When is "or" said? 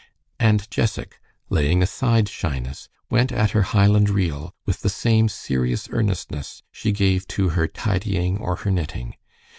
8.39-8.55